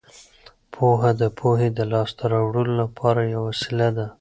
[0.73, 4.05] پوهه د پوهې د لاسته راوړلو لپاره یوه وسیله ده.